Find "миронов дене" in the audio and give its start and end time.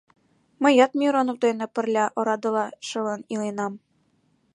0.99-1.65